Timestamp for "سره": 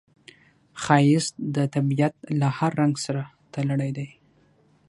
3.05-3.21